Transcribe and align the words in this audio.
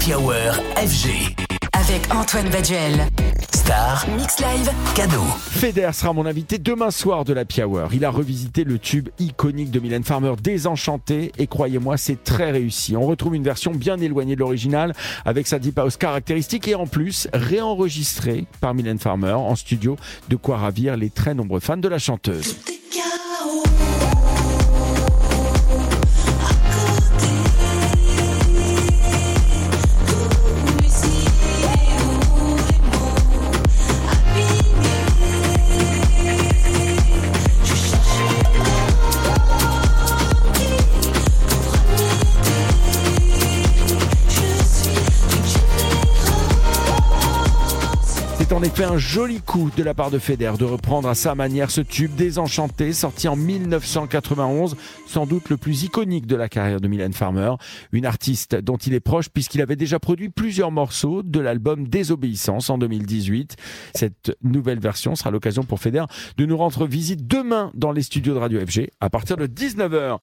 Happy 0.00 0.14
Hour 0.14 0.54
FG. 0.76 1.36
Avec 1.74 2.14
Antoine 2.14 2.48
Baduel. 2.48 3.06
Star, 3.54 4.06
Mix 4.16 4.40
Live. 4.40 4.70
cadeau. 4.94 5.20
Feder 5.38 5.90
sera 5.92 6.14
mon 6.14 6.24
invité 6.24 6.56
demain 6.56 6.90
soir 6.90 7.26
de 7.26 7.34
la 7.34 7.42
Hour. 7.42 7.92
Il 7.92 8.06
a 8.06 8.10
revisité 8.10 8.64
le 8.64 8.78
tube 8.78 9.10
iconique 9.18 9.70
de 9.70 9.78
Mylène 9.78 10.02
Farmer, 10.02 10.32
Désenchanté, 10.42 11.32
et 11.36 11.46
croyez-moi, 11.46 11.98
c'est 11.98 12.24
très 12.24 12.50
réussi. 12.50 12.96
On 12.96 13.02
retrouve 13.02 13.34
une 13.34 13.44
version 13.44 13.72
bien 13.72 13.98
éloignée 13.98 14.36
de 14.36 14.40
l'original, 14.40 14.94
avec 15.26 15.46
sa 15.46 15.58
deep 15.58 15.78
house 15.78 15.98
caractéristique, 15.98 16.66
et 16.66 16.74
en 16.74 16.86
plus, 16.86 17.28
réenregistrée 17.34 18.46
par 18.62 18.72
Mylène 18.72 18.98
Farmer 18.98 19.32
en 19.32 19.54
studio, 19.54 19.96
de 20.30 20.36
quoi 20.36 20.56
ravir 20.56 20.96
les 20.96 21.10
très 21.10 21.34
nombreux 21.34 21.60
fans 21.60 21.76
de 21.76 21.88
la 21.88 21.98
chanteuse. 21.98 22.56
C'est 48.40 48.54
en 48.54 48.62
effet 48.62 48.84
un 48.84 48.96
joli 48.96 49.42
coup 49.42 49.70
de 49.76 49.82
la 49.82 49.92
part 49.92 50.10
de 50.10 50.18
Feder 50.18 50.52
de 50.58 50.64
reprendre 50.64 51.06
à 51.10 51.14
sa 51.14 51.34
manière 51.34 51.70
ce 51.70 51.82
tube 51.82 52.14
désenchanté 52.14 52.94
sorti 52.94 53.28
en 53.28 53.36
1991, 53.36 54.76
sans 55.06 55.26
doute 55.26 55.50
le 55.50 55.58
plus 55.58 55.82
iconique 55.82 56.26
de 56.26 56.36
la 56.36 56.48
carrière 56.48 56.80
de 56.80 56.88
Mylène 56.88 57.12
Farmer, 57.12 57.52
une 57.92 58.06
artiste 58.06 58.56
dont 58.56 58.78
il 58.78 58.94
est 58.94 59.00
proche 59.00 59.28
puisqu'il 59.28 59.60
avait 59.60 59.76
déjà 59.76 59.98
produit 59.98 60.30
plusieurs 60.30 60.70
morceaux 60.70 61.22
de 61.22 61.38
l'album 61.38 61.86
Désobéissance 61.86 62.70
en 62.70 62.78
2018. 62.78 63.56
Cette 63.94 64.34
nouvelle 64.42 64.80
version 64.80 65.14
sera 65.14 65.30
l'occasion 65.30 65.62
pour 65.62 65.78
Feder 65.78 66.04
de 66.38 66.46
nous 66.46 66.56
rendre 66.56 66.86
visite 66.86 67.26
demain 67.26 67.70
dans 67.74 67.92
les 67.92 68.02
studios 68.02 68.32
de 68.32 68.38
Radio 68.38 68.58
FG 68.66 68.88
à 69.00 69.10
partir 69.10 69.36
de 69.36 69.46
19h. 69.46 70.18